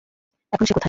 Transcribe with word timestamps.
এখন 0.53 0.65
সে 0.65 0.73
কোথায়! 0.73 0.79